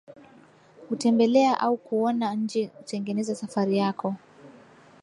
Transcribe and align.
kutembelea 0.87 1.59
au 1.59 1.77
kuona 1.77 2.33
nje 2.33 2.67
tengeneza 2.85 3.35
safari 3.35 3.77
yako 3.77 4.15